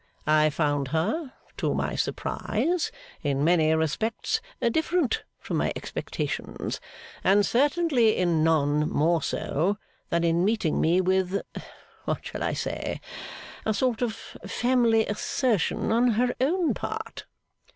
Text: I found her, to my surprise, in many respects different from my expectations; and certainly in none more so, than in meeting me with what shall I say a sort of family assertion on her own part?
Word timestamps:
I 0.25 0.49
found 0.49 0.87
her, 0.87 1.31
to 1.57 1.75
my 1.75 1.93
surprise, 1.93 2.91
in 3.21 3.43
many 3.43 3.71
respects 3.75 4.41
different 4.71 5.23
from 5.37 5.57
my 5.57 5.71
expectations; 5.75 6.81
and 7.23 7.45
certainly 7.45 8.17
in 8.17 8.43
none 8.43 8.89
more 8.89 9.21
so, 9.21 9.77
than 10.09 10.23
in 10.23 10.43
meeting 10.43 10.81
me 10.81 11.01
with 11.01 11.39
what 12.05 12.25
shall 12.25 12.41
I 12.41 12.53
say 12.53 12.99
a 13.63 13.75
sort 13.75 14.01
of 14.01 14.13
family 14.47 15.05
assertion 15.05 15.91
on 15.91 16.07
her 16.13 16.33
own 16.41 16.73
part? 16.73 17.27